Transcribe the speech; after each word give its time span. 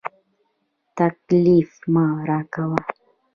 تکليف 0.97 1.71
مه 1.93 2.05
راکوه. 2.27 2.79